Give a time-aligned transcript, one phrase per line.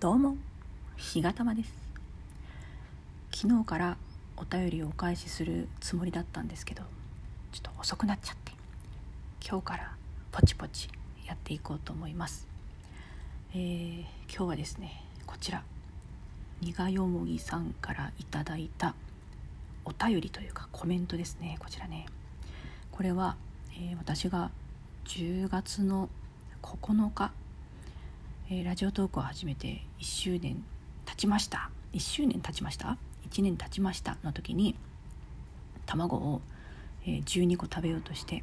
[0.00, 0.36] どうも
[0.96, 1.72] 日がたまです。
[3.34, 3.96] 昨日から
[4.36, 6.84] お便りをお返しするつもりだったんですけど
[7.50, 8.52] ちょっと遅くなっちゃって
[9.44, 9.92] 今日から
[10.30, 10.88] ポチポチ
[11.26, 12.46] やっていこうと思います。
[13.54, 14.00] えー、
[14.32, 15.64] 今日はですねこちら
[16.60, 18.94] 苦よもぎさんからいただいた
[19.84, 22.06] お便りというかコメントですねこちらね。
[22.92, 23.34] これは、
[23.72, 24.52] えー、私が
[25.06, 26.08] 10月の
[26.62, 27.32] 9日
[28.50, 30.64] えー、ラジオトークを始めて1周年
[31.04, 31.68] 経ちました。
[31.92, 32.96] 1周年経ちました
[33.30, 34.74] ？1年経ちましたの時に
[35.84, 36.40] 卵を、
[37.06, 38.42] え、12個食べようとして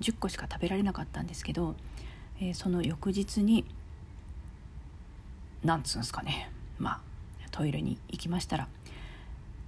[0.00, 1.74] 10個しか食べられなかったんですけど、
[2.40, 3.64] えー、その翌日に
[5.64, 6.48] なんつうんですかね。
[6.78, 7.00] まあ
[7.50, 8.68] トイレに行きましたら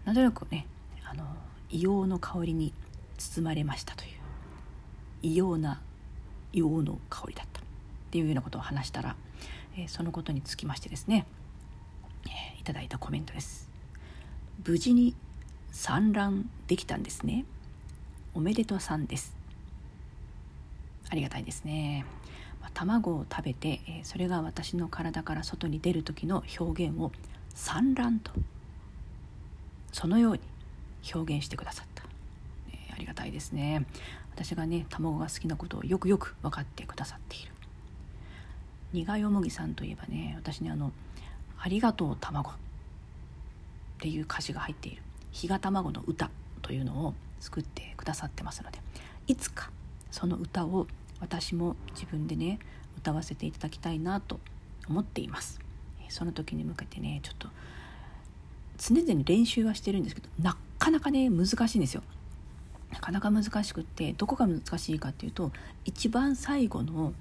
[0.04, 0.68] なんとなくね
[1.04, 1.24] あの
[1.70, 2.72] 硫黄の香りに
[3.18, 4.10] 包まれましたという。
[5.22, 5.80] 異様な
[6.52, 7.53] 硫黄の香りだった。
[8.14, 9.16] っていうようなことを話したら
[9.76, 11.26] えそのことにつきましてですね、
[12.28, 13.68] えいただいたコメントです。
[14.64, 15.16] 無事に
[15.72, 17.44] 産卵できたんですね。
[18.32, 19.34] おめでとうさんです。
[21.10, 22.04] ありがたいですね、
[22.62, 27.10] ま卵を食べて、えそれが私の体から外に出る時の表現を
[27.54, 28.30] 産卵と
[29.90, 30.40] そのように
[31.12, 32.04] 表現してくださった、
[32.72, 33.86] えありがたいですね。
[34.36, 37.53] 私がね卵が好きなことをよくよく分かってくださっている。
[38.94, 40.92] 苦よもぎさんといえばね私ねあの
[41.58, 42.54] 「ありがとう卵」っ
[43.98, 46.30] ていう歌詞が入っている「日が卵の歌」
[46.62, 48.78] というのを作ってくださってますので
[49.26, 49.70] いつか
[50.12, 50.86] その歌を
[51.20, 52.60] 私も自分でね
[52.98, 54.38] 歌わせていただきたいなと
[54.88, 55.60] 思っています。
[56.08, 57.48] その時に向けてねちょっと
[58.78, 62.02] 常々練習はしてるんですけどなかなかね難しいんですよ。
[62.92, 65.50] なかなか難しくってどこが難しいかっていうと
[65.84, 67.12] 一番最後の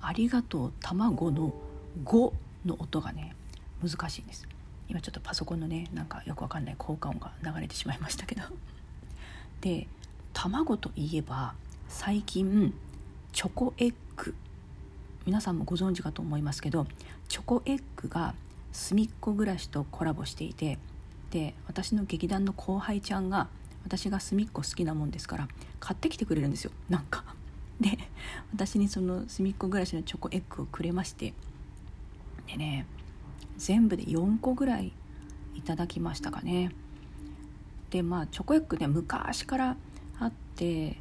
[0.00, 1.52] ありがとう卵の
[2.04, 2.32] 5
[2.66, 3.34] の音がね
[3.82, 4.46] 難しいんです。
[4.88, 8.42] 今ちょっとパソコンのねなんかよくわかんない効果音が流れてしまいましたけど。
[9.60, 9.86] で
[10.32, 11.54] 卵といえば
[11.88, 12.72] 最近
[13.32, 14.34] チョコエッグ。
[15.26, 16.86] 皆さんもご存知かと思いますけど
[17.28, 18.34] チョコエッグが
[18.72, 20.78] すみっこ暮らしとコラボしていて
[21.30, 23.48] で私の劇団の後輩ちゃんが
[23.84, 25.48] 私がすみっこ好きなもんですから
[25.80, 26.70] 買ってきてくれるんですよ。
[26.88, 27.24] なんか。
[28.52, 31.34] 私にその隅っこ暮らしのチョコエッグをくれまして
[32.46, 32.86] でね
[33.56, 34.92] 全部で4個ぐらい
[35.54, 36.70] いただきましたかね。
[37.90, 39.76] でまあチョコエッグね昔から
[40.20, 40.96] あって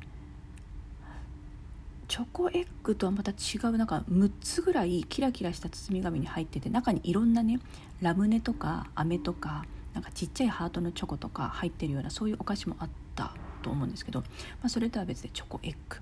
[2.07, 7.59] チョコエッグとはまた違うなんか6つぐらいキラキラした包み紙に入ってて中にいろんなね
[8.01, 14.25] ラムネとか飴とかなんかちっちゃいハートのチョコとか入ってるようなそういうお菓子もあったと思うんですけど、ま
[14.63, 15.97] あ、それとは別でチョコエッグ。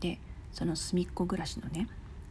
[0.00, 0.18] で
[0.58, 1.86] その隅っこ暮らしのね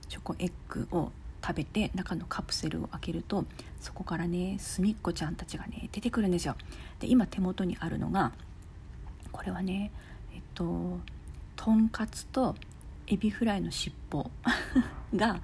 [0.10, 3.46] チョコエッグを食べて中のカプセルを開けると
[3.80, 6.58] そこからね隅っこちゃんたちがね出てくるんですよ。
[7.00, 8.34] で今手元にあるのが
[9.32, 9.92] これはね
[10.34, 11.00] えっと
[11.56, 12.56] とんかつと
[13.08, 14.30] エビフライの尻尾
[15.16, 15.42] が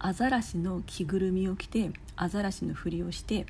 [0.00, 3.46] アザラシの着ぐるみを着てアザラシのふりをして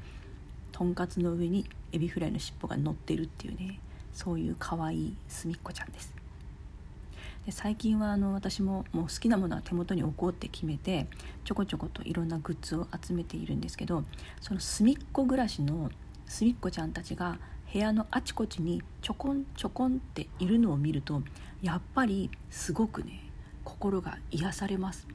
[0.72, 3.81] とんかつの上にエビフライの尻尾が乗ってるっていうね
[4.12, 6.23] そういう可愛い隅っこちゃんです。
[7.47, 11.06] で最近はあの私ももう好きなものは手元に置こうって決めて
[11.44, 14.05] ちょこちょこといろんなグッズを集めているんですけど
[14.41, 15.91] その隅っこ暮らしの
[16.27, 17.38] 隅っこちゃんたちが
[17.71, 21.22] 部屋のあちこちにちょこんちょこんっているのを見ると
[21.60, 23.21] やっぱりすごくね
[23.65, 25.06] 心が癒されます。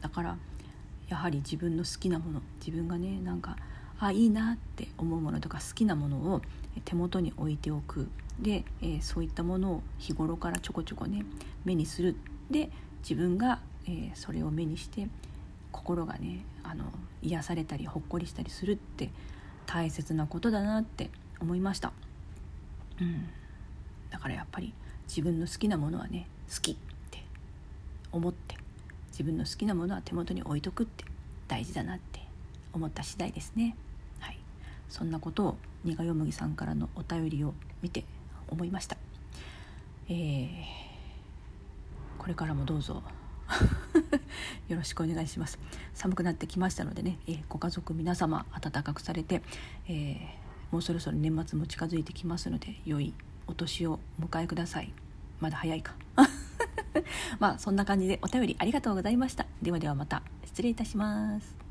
[0.00, 0.36] だから
[1.08, 3.56] やはり自分の好きなもの自分がねなんか
[3.98, 6.42] あいいなって思うものとか好きなものを
[6.84, 8.08] 手元に置いておく。
[8.40, 11.24] で、えー、そういったものを日頃からちょこちょこね
[11.64, 12.16] 目にする。
[12.50, 12.70] で
[13.00, 15.08] 自分が、えー、それを目にして
[15.72, 16.84] 心がねあの
[17.22, 19.10] 癒されたりほっこりしたりするって
[19.66, 21.92] 大切なことだなって思いました、
[23.00, 23.28] うん、
[24.10, 24.72] だからやっぱり
[25.08, 26.76] 自分の好きなものはね好きっ
[27.10, 27.22] て
[28.12, 28.56] 思って
[29.10, 31.04] 自分の好きなものは手元に置いとくって
[31.48, 32.20] 大事だなって
[32.72, 33.76] 思った次第ですね。
[34.96, 37.52] そんなことを苦よむぎさんからのお便りを
[37.82, 38.04] 見て
[38.48, 38.96] 思いました、
[40.08, 40.56] えー、
[42.16, 43.02] これからもどうぞ。
[44.68, 45.58] よろしくお願いします。
[45.92, 49.42] 寒くなってきましたのでね、えー、ご家族皆様暖かくされて、
[49.86, 53.12] えー、もうそろそろ年末も近づいてきますので良い
[53.46, 54.94] お年をお迎えください。
[55.40, 55.94] まだ早いか。
[57.38, 59.46] まあそんな感じでお便りありがとうございました。
[59.60, 60.22] ではではまた。
[60.46, 61.65] 失礼いたします。